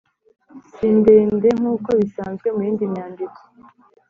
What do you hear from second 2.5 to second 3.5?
mu yindi myandiko